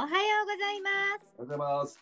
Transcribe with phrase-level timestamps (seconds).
[0.00, 0.88] おはようございま
[1.20, 1.34] す。
[1.36, 2.00] おはようございます。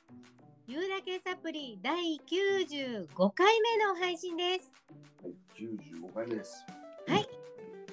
[0.69, 4.73] ゆうだけサプリ第95回目の配信です。
[5.21, 6.65] はい、九十五回目です。
[7.09, 7.29] はい。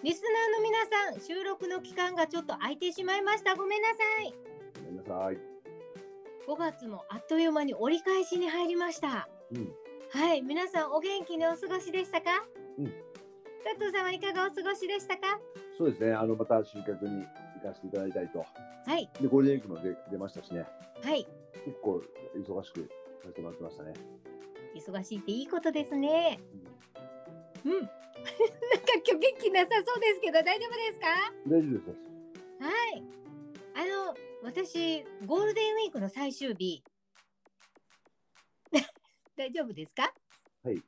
[0.03, 3.55] リスナーの皆さん、収録の期間がちょっと空いてしまいました。
[3.55, 4.35] ごめんなさい。
[4.75, 5.39] ごめんなさい。
[6.47, 9.27] 5月もあっという間に折り返しに入りました。
[9.55, 9.73] うん、
[10.11, 12.45] はい、皆さんお元気にお過ごしでしたか？
[12.77, 12.93] うん加
[13.79, 15.39] 藤さんはいかがお過ごしでしたか？
[15.75, 16.13] そうですね。
[16.13, 17.25] あのまた集客に
[17.65, 18.39] 行かせていただいたりと、
[18.85, 20.65] はい、でゴールデンウィークも出出ましたしね。
[21.03, 21.25] はい。
[21.65, 22.01] 結構
[22.35, 22.81] 忙しく
[23.23, 23.93] させてもらってましたね。
[24.75, 26.39] 忙しいっていいことですね。
[27.65, 27.71] うん。
[27.73, 27.91] なんか
[29.07, 31.07] 今日元気なさそうですけど大丈夫ですか？
[31.47, 31.89] 大丈夫です。
[32.59, 33.03] はい。
[33.77, 36.83] あの、私、ゴールデンウィークの最終日。
[39.35, 40.13] 大丈夫ですか？
[40.63, 40.81] はい。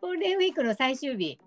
[0.00, 1.38] ゴールデンウィークの最終日。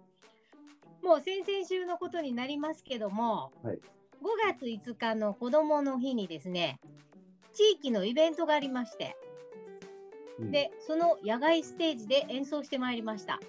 [1.02, 3.82] もう先々週のことになりますけども、はい
[4.22, 6.80] 5月5日の子どもの日にですね、
[7.54, 9.18] 地域のイベントがありまして、
[10.40, 13.40] うん、で、その野外ステージで演奏してまいりました。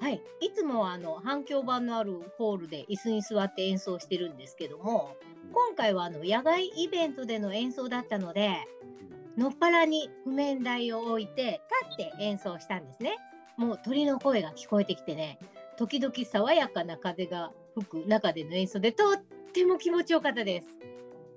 [0.00, 5.16] はい、いつもはあの反響板のあるホールで椅子に座って演奏してるんですけども
[5.46, 5.52] うん。
[5.52, 8.58] 今回はあの野外イベントでの演奏だったので
[9.38, 13.16] のっぱらに譜面台を置いて立って演奏したんですね。
[13.56, 15.38] もう鳥の声が聞こえてきてね
[15.80, 19.22] 時々爽やかな風が吹く中での演奏でとっ
[19.54, 20.66] ても気持ちよかったです。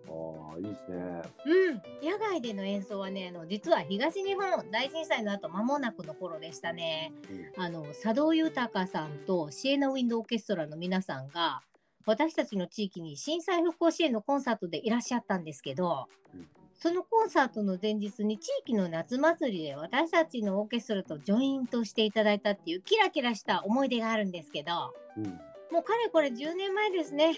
[0.05, 1.21] ああいいですね。
[1.45, 7.13] うん、野外での演奏はねあの実は東日本大震災の後間もなくの頃でしたね。
[7.57, 11.61] あの佐渡豊さんとシエナウィンドオーケストラの皆さんが
[12.05, 16.47] 私たちの地域に震災復興支援のコンサートでいらっしゃったんですけどうん
[16.83, 25.23] そのコンサートの前日に地域の夏祭りで私たちのオーケストラとジョイントしていただいたっていうキラキラした思い出があるんですけどうん、
[25.71, 27.35] もうかれこれ10年前ですね。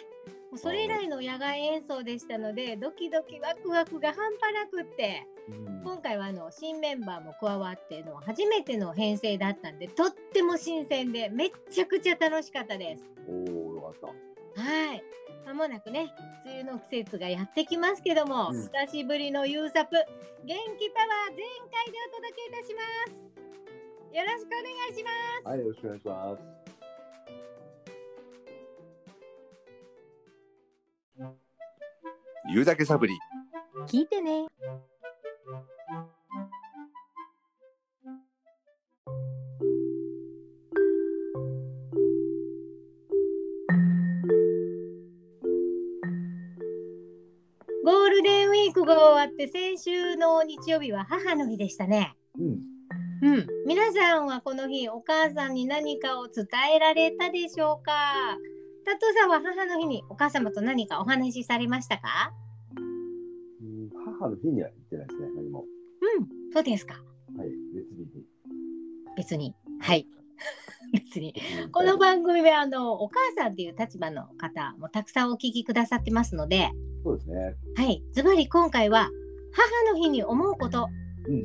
[0.50, 13.08] もうそれ以来の野外演奏でしたのでドキドキワクワクが半端なくってうん、今回はあの新メンバーも加わっての初めての編成だったんでとっても新鮮でめっちゃくちゃ楽しかったです。
[13.30, 14.12] おおよかっ
[14.56, 14.62] た。
[14.64, 15.04] はい。
[15.46, 16.12] まもなくね、
[16.44, 19.96] 梅雨の季節がやってきますけども、うん久しぶりのユーサプ、
[20.44, 22.82] 元気パワー全開でお届けいたしま
[23.14, 23.26] す。
[24.16, 25.10] よろしくお願いしま
[25.44, 25.48] す。
[25.48, 26.66] はい、よろしくお願いします。
[32.48, 33.14] 言うだけサブリ
[33.88, 34.48] 聞いてね。
[48.70, 52.16] ークが終わって先週の日曜日は母の日でしたね。
[52.40, 52.60] うん、
[53.28, 56.46] うん、皆さんはこの日お母さんに何かを伝
[56.76, 58.38] えられたでしょうか？
[58.86, 62.34] タトさんは母の日にお母様と何かお話しされましたか？
[62.78, 62.82] う
[63.64, 63.90] ん、
[64.20, 65.28] 母の日には行ってないですね。
[65.36, 65.66] 何も。
[66.20, 66.94] うん、そうですか。
[66.94, 68.26] はい、別日に。
[69.18, 69.56] 別に。
[69.80, 70.08] はい。
[70.96, 71.34] 別に。
[71.72, 76.70] この番組はあのお母さんっていう立場の方もたくさんお聞きくださってますので、
[77.04, 77.56] そうですね。
[77.76, 79.10] はい、ズバリ今回は
[79.52, 80.88] 母の日に思うこと
[81.28, 81.44] うん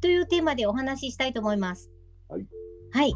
[0.00, 1.90] というテーマでお話ししたいと思います。
[2.28, 2.46] はい。
[2.92, 3.14] はい。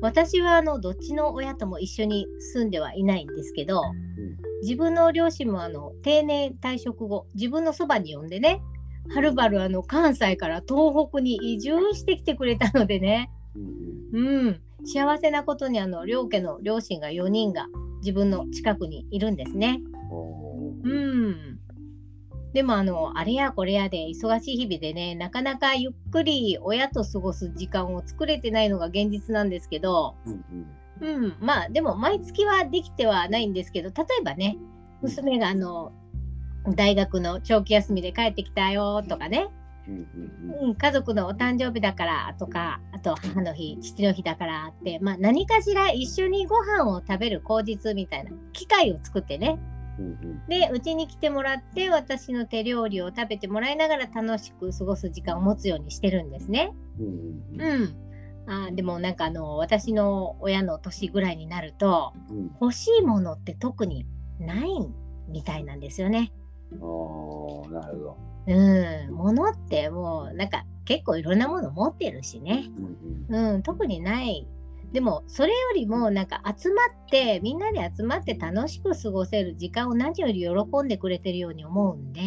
[0.00, 8.62] 私はあのどっちの親とも一緒に住んではいないんですけど、うん、自分の両親もあの定年退職後自分のそばに呼んでね
[9.14, 13.30] はるばるあの関西から東北に移住してきてくれたのでね、
[14.12, 14.62] うん、うん。
[14.86, 17.66] うん、幸せなことにあの両家の両親が4人が
[17.98, 19.80] 自分の近くにいるんですね。
[20.84, 21.58] うん。
[22.52, 30.44] でもあのあれやこれやで忙しい日々でねなかなかゆっくり親と過ごす時間を作れてないのが現実なんですけど、うん、
[31.02, 31.24] うん。
[31.24, 34.56] うん、まあでも毎月はできてはないんですけど例えばね
[35.02, 35.92] 娘があの
[36.74, 39.48] 大学の長期休みで帰ってきたよとかね、
[39.88, 49.58] うん、家族のお誕生日だからとかあと母の日父の日だからって、まあ、何かしら一緒にご飯を食べる口実みたいな機会を作ってね。
[50.48, 56.74] でうちに来てもらって私の手料理を食べてもらいながら楽しく過ごす時間を持つようにしてるんですね。
[56.98, 57.96] うん、
[58.46, 62.50] あーでもなんかあの私の親の年ぐらいになるとうん。
[62.60, 64.06] 欲しいものって特に
[64.38, 64.68] ない
[65.28, 66.32] みたいなんですよね。
[66.72, 68.16] ああ、なるほど。
[68.48, 72.70] うん、物ってもうなんか結構いろんなもの持ってるしね。
[73.28, 74.46] うん、うん、特にない。
[74.92, 82.20] でもそれよりもなんか集まってみんなで集まって楽しく過ごせる時間を何より喜んでくれてるように思うんで。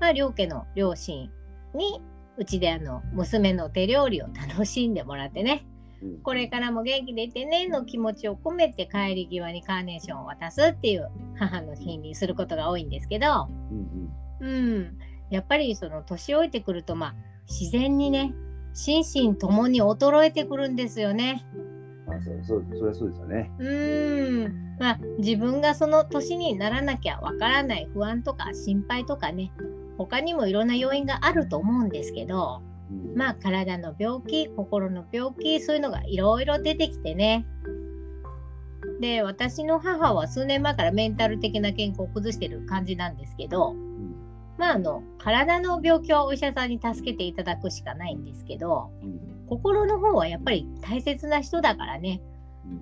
[0.00, 1.30] まあ、両家の両親
[1.74, 2.00] に
[2.36, 5.77] うちであの娘の手料理を楽しんでもらってねうん
[6.22, 13.48] これからも元気でいてねの気持ちを込めて帰り際にカーネーションを渡すっていう母の日にすることが多いんですけど、
[14.40, 14.98] うんうん、
[15.30, 17.14] やっぱりその年老いてくるとまあ
[17.48, 18.34] 自然にね
[18.74, 21.44] 心身ともに衰えてくるんですよね。
[22.06, 23.50] まあ、そう、そう、それはそうですよね。
[23.58, 24.76] うーん。
[24.78, 29.52] まあ自分がその年にならなきゃわからない不安とか心配とかね
[29.96, 32.62] 他にもいろんな要因があると思うんですけど。
[32.62, 32.67] うん、
[33.14, 37.46] まあ体の病気心の病気そういうのがいろいろ出てきてね。
[39.00, 44.14] で私の母は数年前からメンタル的な健康を崩してる感じなんですけどうん、
[44.56, 52.20] まああの体の病気はお医者さんに助けていただくしかないんですけどうん、心の方はやっぱり大切な人だからね。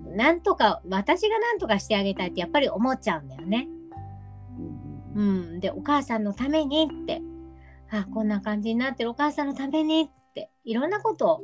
[0.09, 3.67] うん、なんとか私がなんとかしてあげたいってやっぱり思っちゃうんだよね。
[5.15, 7.21] うん、うん、でお母さんのためにって
[7.91, 11.37] あこんな感じになってるお母さんのためにっていろんなことを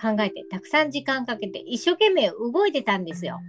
[0.00, 3.40] 考えてたくさん時間かけて一生懸命動いてたんですよ。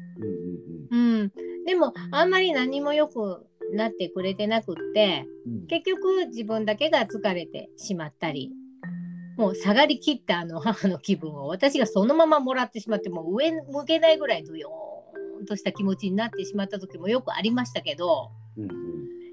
[0.92, 1.32] うん、
[1.66, 8.52] でもあんまり何も良くなってくれてなくってうん、結局自分だけが疲れてしまったり
[9.36, 18.70] もう下がりきったあの母の気分を私がそのままもらってしまってもう上向けないぐらいドヨーンとした気持ちになってしまった時もよくありましたけどうん、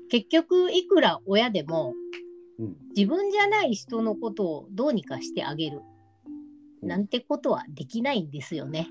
[0.08, 2.20] 結局いくら親でもうん、
[2.96, 5.80] 自分じゃない人のことをどうにかしてあげる。
[6.82, 8.88] なんてことはできないんですよね。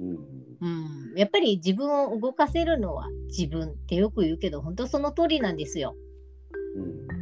[0.00, 0.68] うん、
[1.12, 5.94] うん、やっぱり自分を動かせるのは自分ってよく言うけど本当その通りなんですよ。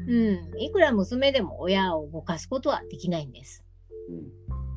[0.07, 3.65] うん、うん、いくら娘でも親を動かすことはできないんです。
[4.11, 4.19] うん、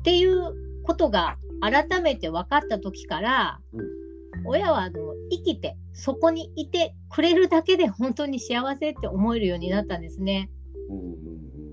[0.00, 4.02] っていうことが改めて分かった時から、うん。
[4.44, 10.50] 親はあの生きてそこにいてくれるだけで本当に幸せって思えるようになったんですね。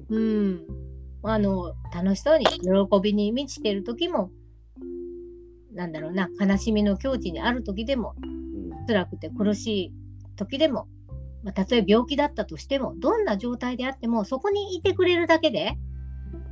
[0.09, 0.65] うん、
[1.23, 4.31] あの楽しそうに喜びに満ちてる時も
[5.73, 9.93] なんだろうな悲しみの境地にある時でもうん、辛くて苦しい
[10.35, 10.87] 時でも、
[11.43, 15.77] まあ、たとえ病気だったとしてもどんな状態であってもそこにいてくれるだけで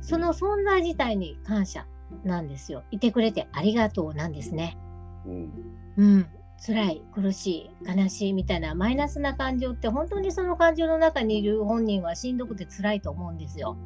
[0.00, 1.86] その存在自体に感謝
[2.24, 2.84] なんですよ。
[2.90, 4.78] いてくれてありがとうなんですね。
[5.26, 5.52] うん、
[5.96, 6.26] うん、
[6.60, 13.76] 辛い苦しい悲しいみたいなマイナスな感情って本当にその感情の中にいる本人はしんどくて辛いと思うんですよ。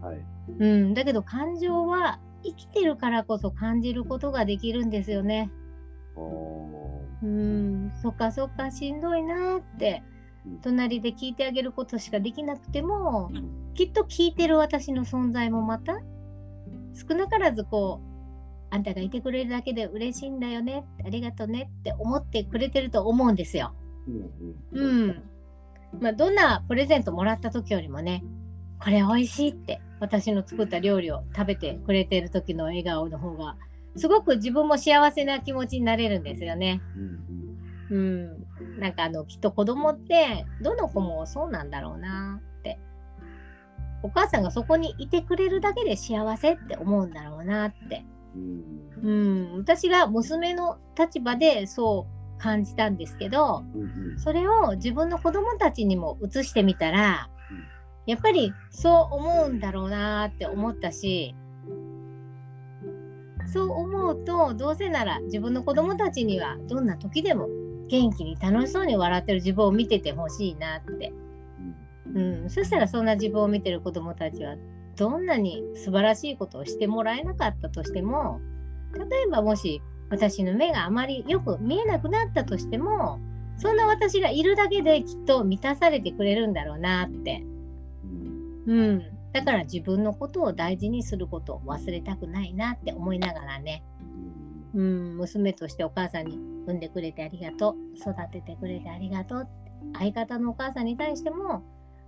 [0.00, 0.24] はい、
[0.58, 5.50] うん、だけど感情は生きてるからこそ感じることができるんですよね。
[6.16, 10.02] おうん、そっかそっかしんどいなーって
[10.46, 10.60] うん。
[10.60, 16.00] 隣で聞いてあげることしかできなくてもー、きっと聞いてる私の存在もまた
[16.94, 18.11] 少なからずこう
[18.72, 23.74] あんたがいてくれるだけで嬉しいんだよねありがとねって思ってくれてると思うんですよ。
[24.08, 24.14] うん、
[24.80, 25.22] ううん、ん。
[26.00, 28.24] まあ、どんなプレゼントもらった時よりもね
[28.82, 33.56] これ美味しいって私の作った料理を食べてくれてる時の笑顔の方が
[33.96, 36.80] すごく自分も幸せな気持ちになれるんですよね。
[37.90, 38.00] うん、う
[38.78, 38.80] ん。
[38.80, 42.78] なんかあのきっと子供ってどの子もそうなんだろうなって。
[44.02, 48.04] お母さんがそこにいてくれるだけで幸せって思うんだろうなって。
[48.34, 48.64] うん、
[49.02, 49.58] うん。
[49.58, 52.06] 私が娘の立場でそ
[52.38, 57.64] う感じたんですけど、うん、それを自分の子供たちにも移してみたらうん、
[58.06, 61.34] やっぱりそう思うんだろうなって思ったし、
[63.52, 67.48] そう思うとどうせなら自分の子供たちにはどんな時でも
[67.88, 71.12] 元気に楽しそうに笑ってる自分を見ててほしいなって、
[72.14, 74.56] うん、そしたらそんな自分を見てる子供たちは
[74.96, 78.40] どんなに素晴らしいことをしてもらえなかったとしても
[78.94, 83.18] 例えばもし私の目があまりよく見えなくなったとしても
[83.56, 87.44] そんな私がいるだけできっと満たされてくれるんだろうなって、
[88.66, 93.82] うん、だから自分のことを大事にすることを忘れたくないなって思いながらね、
[94.74, 97.96] うん、娘としてお母さんに産んでくれてありがとう。
[97.96, 99.62] 育ててくれてありがとうって。
[99.98, 101.62] 相方のお母さんに対しても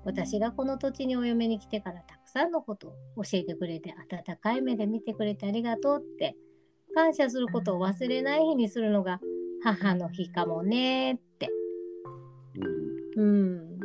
[0.04, 6.36] 私がこの土地にお嫁に来てからたくさんのことを教えてくれて温かい目で見てくれてありがとうって
[6.94, 9.20] 感謝することを忘れない日にするのが
[9.62, 11.48] 母の日かもねって、
[13.16, 13.78] うん。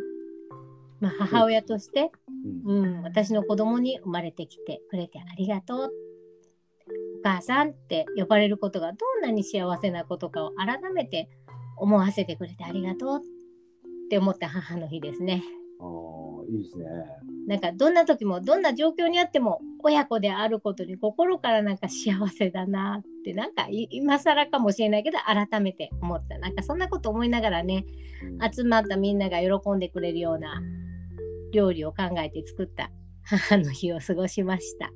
[0.99, 2.11] まあ、母親として、
[2.65, 5.91] うん、うん、私の子供に生まれてきてくれてありがとう。
[7.19, 11.29] お母さんって呼ばれることがどんなに幸せなことかを改めて
[11.77, 13.21] 思わせてくれてありがとうっ
[14.09, 15.43] て思った母の日ですね。
[15.79, 16.85] ああ、いいですね。
[17.47, 26.37] なんかどんな時もどんな状況にあっても親子であることに心からなんか幸せだなってなんかい今更かもしれないけど改めて思った。
[26.37, 27.85] なんかそんなこと思いながらね
[28.23, 28.51] うん。
[28.51, 30.61] 集まったみんなが喜んでくれるような
[31.53, 32.91] 料理を考えて作った
[33.23, 34.91] 母の日を過ごしました。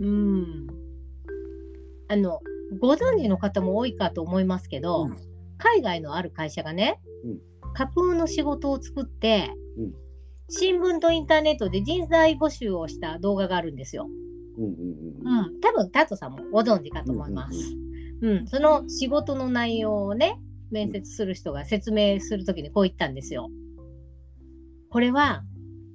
[0.00, 0.66] うん。
[2.08, 2.40] あの
[2.80, 5.16] ご存知の方も多いかと思いますけど、うん。
[5.58, 10.04] 海外のある会社がね、うん架空の仕事を作って、うん
[10.48, 14.06] 新聞とインターネットで人材募集をした動画があるんですよ。
[14.58, 17.58] うんうんうんうん、多分タトさんもご存知かと思います。
[18.20, 20.38] うん、その仕事の内容をね、
[20.70, 23.48] 面接する人が説明するときにこう言ったんですよ。
[24.90, 25.44] これは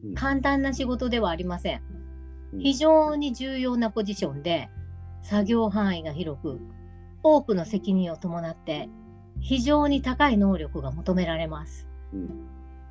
[0.04, 1.82] うん簡単な仕事ではありません。
[2.54, 4.70] うん非常に重要なポジションで、
[5.22, 6.60] 作業範囲が広く、
[7.22, 8.90] 多くの責任を伴って、
[9.42, 11.88] 非常に高い能力が求められます。
[12.14, 12.46] うん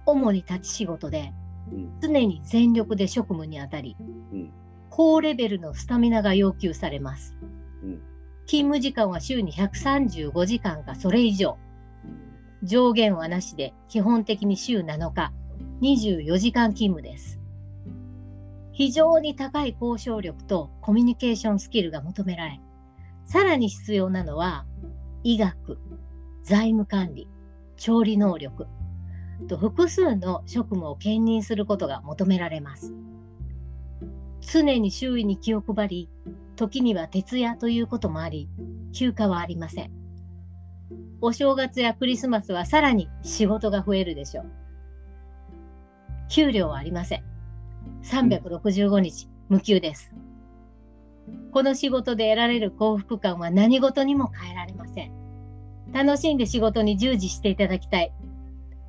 [0.07, 1.33] 主に立ち仕事で、
[1.71, 3.97] うん常に全力で職務に当たり、
[4.33, 4.52] うん
[4.90, 7.37] 高レベルのスタミナが要求されます。
[7.83, 8.00] うん
[8.47, 11.59] 勤務時間は週に135時間かそれ以上。
[12.62, 15.33] 上限はなしで基本的に週7日、
[15.83, 17.38] 24時間勤務です。
[18.73, 22.61] 非常に高い交渉力とコミュニケーションスキルが求められ、
[23.25, 24.64] さらに必要なのは
[25.25, 25.78] 医学、
[26.49, 27.28] 財務管理、
[27.76, 28.67] 調理能力
[29.50, 32.95] と複数の職務を兼任することが求められます。
[34.40, 36.09] 常に周囲に気を配り、
[36.57, 38.49] 時には徹夜ということもあり、
[38.95, 39.93] 休暇はありません。
[41.21, 44.47] お正月やクリスマスはさらに仕事が増えるでしょう。
[46.31, 47.25] 給料はありません。
[48.05, 50.14] 365日無給です。
[51.52, 55.18] この仕事で得られる幸福感は何事にも変えられません。
[55.92, 58.12] 楽しんで仕事に従事していただきたい。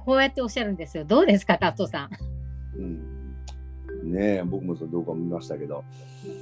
[0.05, 1.05] こうやっておっしゃるんですよ。
[1.05, 2.09] どうですか、タットさ
[2.75, 3.09] うん
[4.03, 5.83] ねえ僕もその動画見ましたけど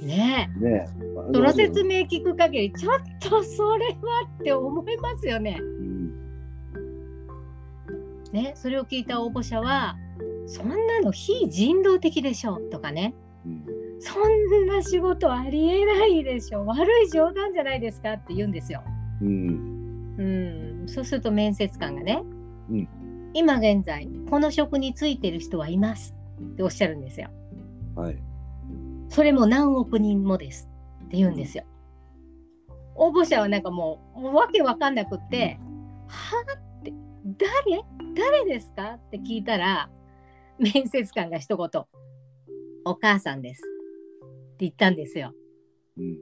[0.04, 0.06] ん。
[0.06, 0.60] ねえ。
[0.60, 3.94] ねえその説明聞く限り、ちょっとそれは
[4.40, 5.58] って思いますよね。
[5.60, 5.98] うん
[8.32, 9.96] ね、それを聞いた応募者は、
[10.46, 13.14] そんなの非人道的でしょとかね、
[13.46, 13.64] うん
[14.00, 18.82] そんな仕事ありえないでしょ悪い冗談じゃないですかって言うんですよ。
[19.20, 19.67] うん
[20.18, 20.22] う
[20.84, 22.22] ん、そうすると面接官がね、
[22.70, 22.88] うん
[23.34, 27.28] 今現在この職についてる人はいますっておっしゃるんですよ。
[27.94, 28.16] はい
[29.10, 30.68] それも何億人もです
[31.04, 31.64] って言うんですよ。
[32.94, 35.58] 応募者はなんかもうもうわけわかんなくって
[36.08, 36.92] 「はあ?」って
[37.66, 37.82] 「誰？
[38.14, 39.90] 誰ですか?」って聞いたら
[40.58, 41.82] 面接官が一言
[42.84, 45.32] 「お母さんです」って言ったんですよ。
[45.98, 46.18] うん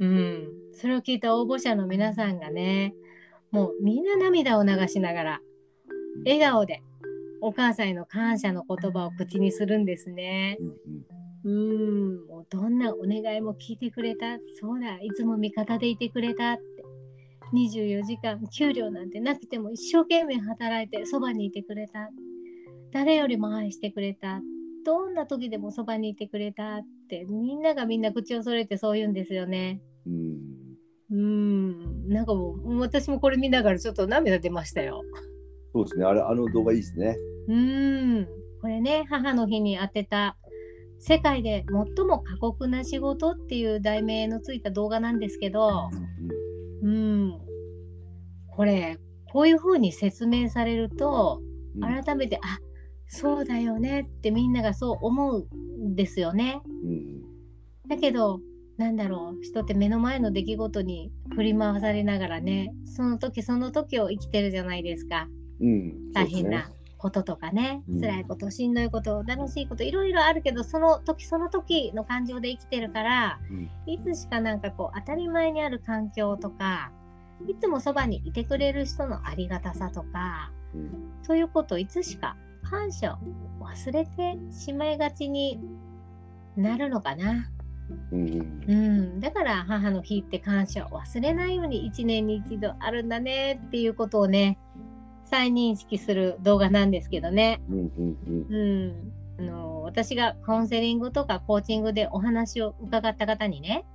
[0.00, 2.94] うん、それを聞いた応募者の皆さんがね
[3.50, 5.40] もうみんな涙を流しながら
[6.24, 6.82] 笑顔で
[7.40, 10.58] お母さんへの感謝の言葉を口にするんですね。
[10.60, 11.04] うん
[11.44, 14.38] うん、もうどんなお願いも聞いてくれた？
[14.60, 16.62] そうだ、いつも味方でいてくれたって。
[17.54, 22.10] 24時間給料なんてなくても一生懸命働いてそばにいてくれた。
[22.92, 24.42] 誰よりも愛してくれた？
[24.84, 29.80] どんな時でもそばにいてくれたってみんながみんな口を揃えてそう言うんですよね。
[30.06, 30.38] うん
[31.10, 35.02] うん、なんかもう私もこれ見ながらちょっと涙出ましたよ。
[35.72, 36.04] そうですね。
[36.04, 37.16] あれあの動画いいですね。
[37.48, 38.28] うん、
[38.60, 40.36] これね、母の日に当てた
[40.98, 41.64] 世界で
[41.96, 45.88] 最も過酷な仕事っていう題名のついた動画なんですけど、
[46.82, 47.38] うん、
[48.50, 48.98] これ、
[49.32, 51.40] こういうふうに説明されると、
[51.76, 51.80] うん。
[51.80, 52.58] 改めて、あ
[53.06, 55.48] そうだよねってみんながそう思う
[55.80, 56.60] んですよね。
[56.66, 57.22] うん。
[57.88, 58.40] だけど、
[58.78, 65.28] なんだろう、人って目の前の出来事に振り回されながらね、その時その時を生きてるじゃないですか。
[65.60, 68.00] うん大変なこととかね、うん。
[68.00, 73.70] 辛いことしんどいこと楽しいこといろいろあるけどその時その時の感情で生きてるからうん。
[73.86, 76.90] いつしかなんかこう当たり前にある環境とか
[77.48, 80.90] いつもそばにいてくれる人のありがたさとかうん。
[81.22, 83.18] そういうことをいつしか感謝を
[83.64, 85.60] 忘れてしまいがちに
[86.56, 87.48] なるのかな。
[88.12, 88.64] うん。
[88.66, 94.58] うん、だから母の日って感謝を忘れないように一年に一度あるんだねっていうことをね
[95.24, 97.60] 再認識する動画なんですけどね。
[97.68, 103.86] うんあの私がカウンセリングとかコーチングでお話を伺った方にね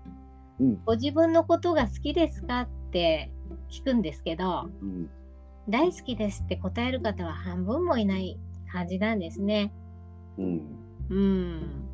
[0.60, 0.82] うん。
[0.86, 3.32] ご自分のことが好きですかって
[3.70, 5.10] 聞くんですけどうん。
[5.70, 8.38] 大好きですって答える方は半分もいない
[8.72, 9.72] 感じなんですね。
[10.38, 10.62] うん。
[11.10, 11.93] うん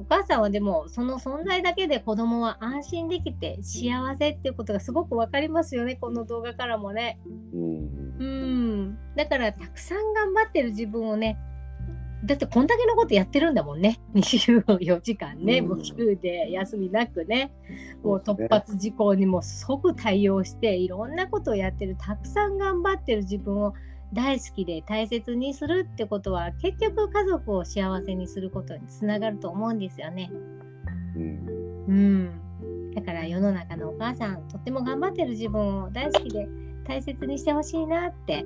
[0.00, 7.18] お母さんはでもその存在だけで子供は安心できて幸せっていうことがすごくわかりますよねこの動画からもね。
[7.52, 8.16] うん。
[8.18, 8.98] うん。
[9.14, 11.38] だからたくさん頑張ってる自分をね
[12.24, 14.00] だってこんだけのことやってるんだもんね。
[14.14, 15.68] 24時間ねうん。
[15.68, 17.52] 無給で休みなくね。
[18.02, 21.96] もう突発事故にも即対応していろんなことをやってる。
[21.98, 23.74] たくさん頑張ってる自分を
[24.12, 30.30] 大好きで大切にするってことは結局家族を幸せにすることにつながると思うんですよね。
[31.16, 36.48] うんうん、だから世の中のお母さんとっても頑張ってる自分を大好きで
[36.84, 38.44] 大切にしてほしいなって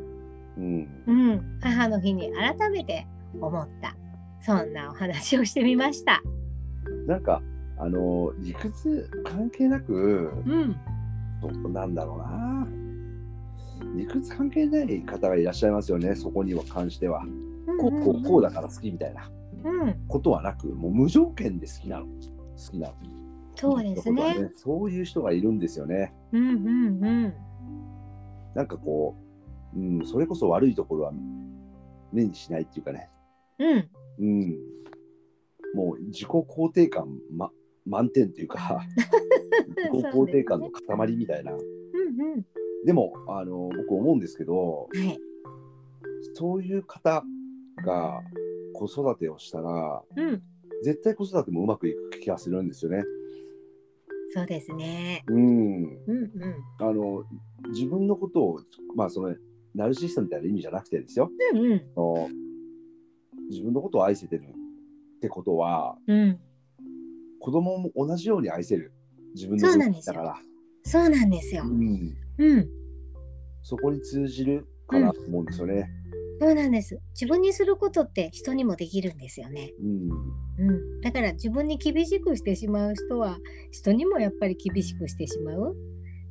[0.57, 0.89] うん。
[1.07, 3.07] うん、母の日に改めて
[3.41, 3.97] 思った
[4.41, 6.23] そんなお話をしてみました。
[7.07, 7.41] なんか、
[7.79, 10.77] あの、理屈関係なく、うん、
[11.41, 12.67] どなんだろうな。
[13.95, 17.25] 理屈関係ない方がいらっしゃいますよね、そこには関しては。
[17.81, 19.31] こうこうこうだから好きみたいな
[19.65, 22.07] うん、ことはなく、もう無条件で好きなの。
[22.07, 22.11] 好
[22.71, 22.95] きなの。
[23.57, 24.53] そうですってことはね。
[24.57, 26.13] そういう人がいるんですよね。
[26.33, 27.35] うんうんうん。
[28.55, 29.17] なんかこ
[29.75, 31.13] う、うん、それこそ悪いところは
[32.13, 33.09] 目にしないっていうかね。
[33.59, 34.59] うん、うん。
[35.75, 37.51] もう自己肯定感、ま、
[37.87, 38.81] 満点というか、
[39.93, 41.53] 自己肯定感の塊みたいな。
[41.53, 41.61] うん
[42.21, 42.45] うん。
[42.85, 45.19] でも、あの、僕思うんですけど、はい。
[46.35, 47.25] そういう方
[47.85, 48.23] が
[48.75, 50.43] 子育てをしたら、うん、
[50.83, 53.05] 絶対子育てもうまくいく気がするんですよね。
[54.35, 55.23] そうですね。
[55.29, 55.85] うん。
[55.85, 56.87] うんうん。
[56.87, 57.25] あの、
[57.73, 58.61] 自分のことを、
[58.97, 59.35] まあ、その、
[59.75, 61.31] ナルシストみたいな意味じゃなくてですよ。
[61.53, 61.83] うんうん。
[61.97, 62.29] あの
[63.51, 66.41] 自分のことを愛せてるってことは、うん。
[67.41, 68.93] 子供も同じように愛せる。
[69.35, 70.39] 自分のそうなんですよだから。
[70.85, 71.67] そうなんですよう。
[71.67, 72.17] ん。
[72.39, 72.69] うん。
[73.63, 75.89] そこに通じるかなと思うんですよね。
[76.41, 77.01] そうなんです。
[77.13, 79.73] 自分にすることって人にもできるんですよね。
[79.81, 80.69] うん。
[80.69, 81.01] うん。
[81.01, 83.39] だから自分に厳しくしてしまう人は
[83.71, 85.77] 人にもやっぱり厳しくしてしまう。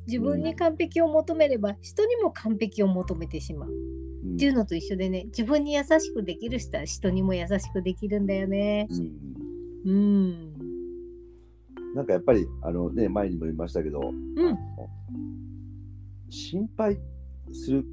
[0.06, 3.70] 自分に完璧を求めれば人にも完璧を求めてしまう。
[3.70, 3.94] うん
[4.34, 8.88] っていうのと一緒でね、自分に優しくできる人は人にも優しくできるんだよね。
[8.90, 9.34] うん
[9.86, 10.54] うん。
[11.94, 14.58] なんかやっぱりあのね前にも言いましたけど、うん
[16.34, 16.98] 心配
[17.52, 17.84] する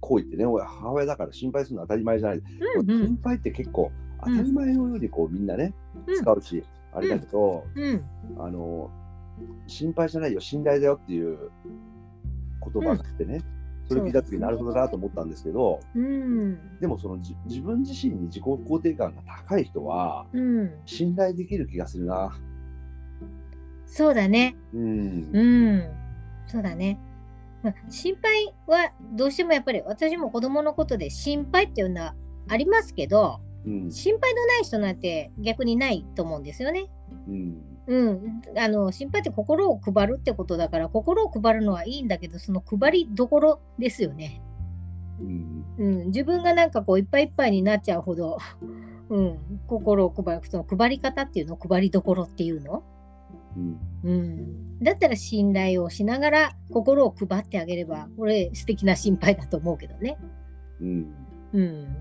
[0.00, 3.90] 行為ってね俺母親だから心配するの当たり前じゃない、うんうん心配って結構
[4.24, 5.74] 当たり前のようにこうみんなね、
[6.06, 8.04] うん使うし、あれだけど、うん。
[8.38, 8.90] あの
[9.66, 11.50] 心配じゃないよ信頼だよっていう
[12.72, 13.40] 言葉があってね、
[13.88, 16.78] それ聞いた時になるほどなと思ったんですけどうん。
[16.80, 20.72] でもそのじ自分自身に自己肯定感が高い人はうん。
[20.86, 22.36] 信頼できる気がするな。
[23.86, 24.56] そうだね。
[24.74, 25.82] うんうん。
[26.46, 26.98] そうだね。
[27.62, 32.14] まあ心配はどうしてもやっぱり私も子供のことで心配っていうのは
[32.48, 33.92] ありますけどうん。
[33.92, 36.88] 心配のない人なんて逆にないと思うんですよね。
[37.28, 37.62] うん。
[37.86, 44.42] うん、あの心配って心を配るってことだから心を配るのはいいんだけどその配りどころですよね。
[45.20, 45.64] うん。
[45.78, 48.38] うん、自分がなんかこういっぱいいっぱいになっちゃうほど、
[49.08, 52.82] うん、心を配るその配り方っていうの配りどころっていうの、
[54.04, 54.10] うん。
[54.10, 60.18] うん、だったら信頼をしながら心を配ってあげればこれ素敵な心配だと思うけどね。
[60.80, 61.14] うん。
[61.52, 61.96] うん、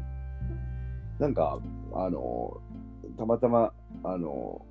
[1.19, 1.59] なんか
[1.93, 2.57] あの
[3.17, 3.71] たまたま
[4.03, 4.61] あの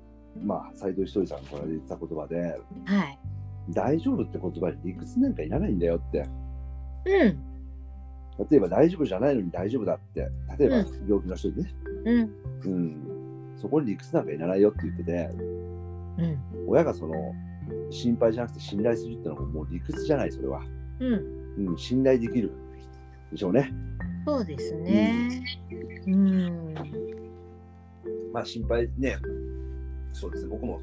[0.43, 3.19] まあ斎藤ひとりさんから言ってた言葉ではい。
[3.71, 6.25] 「大丈夫」って言葉に理屈なんかいらないんだよって。
[7.05, 10.29] うん、例えば大丈夫じゃないのに大丈夫だって。
[10.59, 11.71] 例えばう病気の人にね、
[12.05, 12.31] うん、
[12.65, 12.97] うん、
[13.57, 15.29] そこに理屈なんかいらないよって言ってて。
[16.17, 17.33] うん、親がその
[17.89, 20.61] 心配じゃなくて信頼するってのはもう理屈じゃないそれは、
[20.99, 22.51] うん、うん、信頼できる
[23.31, 23.71] でしょうね。
[24.25, 25.43] そうですね。
[26.05, 26.73] うん、
[28.33, 29.17] まあ心配ね。
[30.13, 30.49] そうですね。
[30.49, 30.79] 僕も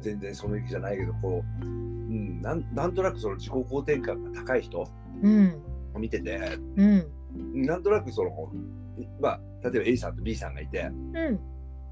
[0.00, 4.88] 全然その域じゃないけどこう、うん、なんなんとなくその自己肯定感が高い人
[5.22, 5.62] うん、
[5.94, 7.06] を見ててうん、
[7.54, 8.30] なんとなくその
[9.20, 11.40] まあ例えば A さんと B さんがいてうん、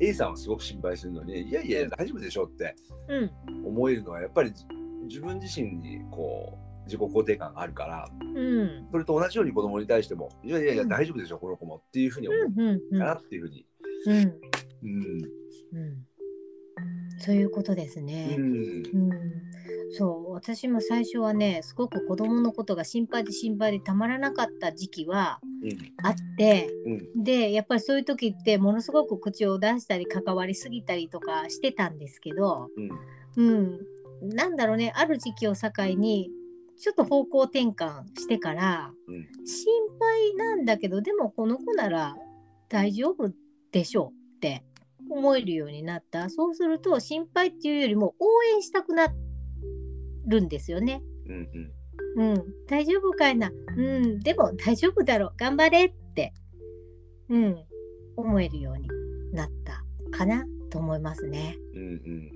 [0.00, 2.74] A さんはすごく心配するのにいやいや大丈夫でしょって
[3.08, 4.64] うん、思えるのはやっぱりじ
[5.04, 10.88] 自分自身にこう自己肯定感があるからうん、それと同じように子供に対してもいやいやいやうん。
[10.88, 13.66] 大丈夫でしょこの子もっていうふうに思ううん、うん、かなっていうふうに。
[14.06, 15.22] うん、うん。
[15.72, 16.06] うん、
[17.18, 18.36] そういうことですうね。
[18.36, 18.40] ん。
[18.40, 18.82] うん、
[19.92, 25.40] そう、私も最初はね、すごく子供のことが心配で心配でたまらなかった時期は
[26.02, 26.68] あって、
[27.14, 27.22] うん。
[27.22, 32.68] で、やっぱりそういう時ってものすごく口を出したり関わりすぎたりとかしてたんですけど、
[33.36, 33.80] うん。
[34.22, 36.30] うん、なんだろうね、ある時期を境に、
[36.78, 39.28] ちょっと方向転換してから、うん。
[39.46, 42.16] 心配なんだけど、でもこの子なら
[42.68, 43.30] 大丈夫
[43.72, 44.64] でしょうって
[45.10, 46.30] 思えるようになった。
[46.30, 49.12] そうすると、心配っていうよりも応援したくな
[50.26, 51.02] るんですよね。
[51.26, 51.48] うん
[52.16, 52.32] うん。
[52.32, 53.50] うん、大丈夫かいな？
[53.76, 55.32] うん、でも大丈夫だろう。
[55.36, 56.32] 頑張れって、
[57.28, 57.56] うん、
[58.16, 58.88] 思えるように
[59.32, 61.56] なったかなと思いますね。
[61.74, 62.32] うんうん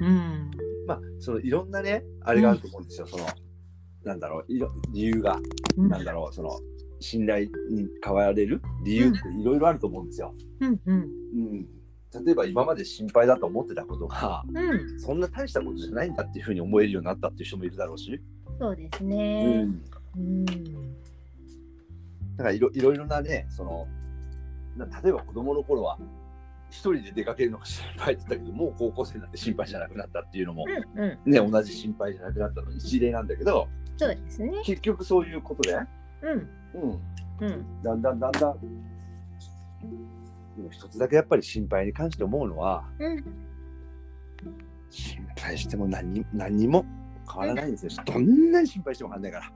[0.00, 0.06] うん。
[0.06, 0.50] うん。
[0.86, 3.26] まあそのいろんなねあれがあると思うんですよ、その
[4.04, 4.44] なんだろう。
[4.48, 5.40] いろ理由が、
[5.76, 5.88] うん。
[5.88, 6.34] なんだろう。
[6.34, 6.60] その
[7.00, 10.94] 信頼に変われる理由っていろいろあると思うんですよ、うんうん。
[10.94, 11.66] うん
[12.24, 18.20] 例えば今まで心配だと思ってたことがうん、そんな大したことじゃないんだっていうふうに思えるようになったっていう人もいるだろうし、
[18.58, 19.62] そうですうね。
[19.64, 19.82] ん
[20.16, 20.52] うん、だ
[22.38, 23.86] からいろいろなね、その、
[24.76, 25.98] な例えば子供の頃は、
[26.70, 30.64] 一人で出かけるのが心配だったけど、もう高校生になって心配じゃなくなったっていうのも、
[30.96, 31.32] うんうん。
[31.32, 34.52] ね、同じ心配じゃなくなったの一例なんだけど、そうですね。
[34.64, 36.50] 結局そういうことで、うん。
[36.74, 37.00] うん、
[37.40, 37.82] うん。
[37.82, 38.58] だんだんだんだん、
[40.58, 43.24] でも一つだけやっぱり心配に関して思うのは、うん。
[44.90, 46.84] 心配しても何に何にも
[47.30, 47.90] 変わらないんですよ。
[48.04, 49.52] どんなに心配しても変わらないから。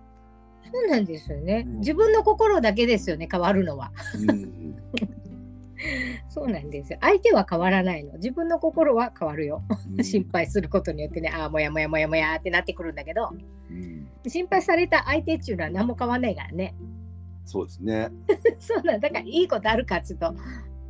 [0.73, 1.65] そうなんですよね。
[1.67, 3.91] うん自分の心だけですよね、変わるのは。
[4.29, 4.77] うん、
[6.31, 6.99] そうなんですよ。
[7.01, 8.13] 相手は変わらないの。
[8.15, 9.65] 自分の心は変わるよ。
[9.97, 13.31] うん心配することによってね、ああ、もやもやもやもやってなってくるんだけど、
[13.71, 16.77] うん心配された相手っていうのは何も変わんないからね。
[17.45, 18.09] そうですね。
[18.61, 20.35] そうなんだからいいことあるかっていうと、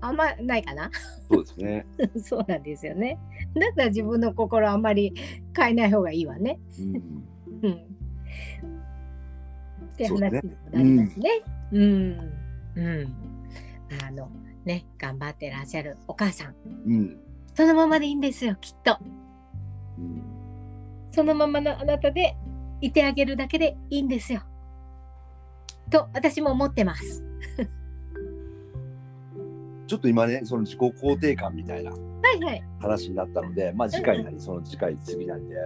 [0.03, 0.91] あんまないかな。
[1.31, 1.87] そうですね。
[2.21, 3.19] そうなんですよね。
[3.55, 5.15] だったら自分の心あんまり
[5.57, 6.59] 変えない方がいいわね。
[6.81, 6.95] うん
[7.62, 7.73] うん。
[9.93, 10.21] って話にも
[10.73, 11.31] なりますね。
[11.71, 12.33] うん。
[12.75, 13.15] うん。
[14.07, 14.29] あの、
[14.65, 16.55] ね、頑張ってらっしゃるお母さん。
[16.87, 17.19] うん
[17.55, 18.99] そのままでいいんですよ、きっと。
[19.99, 20.23] うん
[21.11, 22.35] そのままのあなたで
[22.81, 24.43] いてあげるだけでいいんですよ。
[25.91, 27.23] と私も思ってます。
[29.92, 31.96] ちょっと今ね、その自己肯定感みたいなは
[32.35, 32.62] いはい。
[32.81, 35.59] 話になったので、まあ次回なり、その次回次なんで、う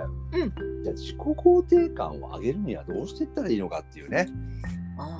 [0.82, 4.26] じゃあ自己肯定感を上げるにはどうしていったらいいのかっていうね、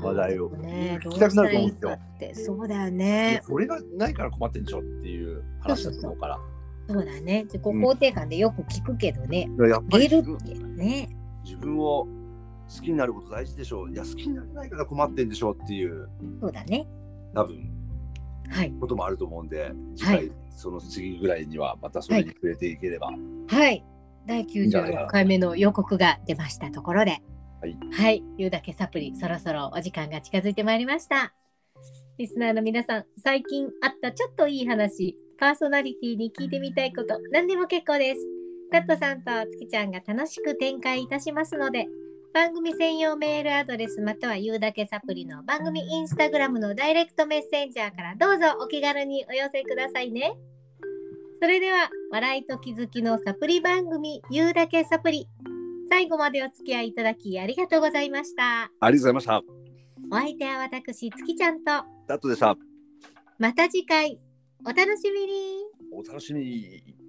[0.02, 1.72] 話題をね、聞きたくなると思うん
[2.18, 3.40] ですよそうだよね。
[3.44, 6.40] それがないから困ってんでしょっていう話だと思うから。
[6.88, 7.44] そうだね。
[7.44, 9.48] 自己肯定感でよく聞くけどね。
[9.70, 10.08] やっぱり
[10.74, 11.08] ね。
[11.44, 12.08] 自分を
[12.68, 13.92] 好きになること大事でしょう。
[13.92, 16.08] いや、好きになれないから困ってんでしょうっていう、
[16.40, 16.88] そうだね。
[17.32, 17.75] 多分、はい。
[18.80, 23.12] こともあると思うんで、次回、はいその次ぐらいにはまたそれに触れていければ。
[23.48, 23.85] はい。
[24.26, 27.22] 第んじゃないかな96回目の予告が出ましたところで、
[27.61, 27.78] はい。
[27.92, 28.24] はい。
[28.38, 31.32] 言うだけサプリ、そろそろお時間が近づいてまいりました。
[32.18, 38.20] リスナーの皆さん、最近あったちょっといい話、パーソナリティに聞いてみたいこと、何でも結構です。
[38.72, 41.87] タットさんと月ちゃんが楽しく展開いたしますので、
[42.37, 50.37] 番組専用メールアドレスまたは言うだけサプリの番組インスタグラムのダイレクトメッセンジャーからどうぞお気軽にお寄せくださいね。
[51.40, 55.31] それでは、笑いと気づきのサプリ番組、言うだけサプリ。
[55.88, 58.64] 最後までお付き合いいただきありがとうございました。
[58.64, 59.42] ありがとうございました。
[60.11, 61.64] お相手は私、月ちゃんと、
[62.07, 62.55] ダットでした。
[63.38, 64.20] また次回、
[64.62, 65.64] お楽しみに。
[65.90, 67.05] お楽しみに。